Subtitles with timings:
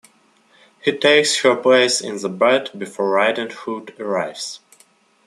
[0.81, 4.59] He takes her place in the bed before Riding Hood arrives.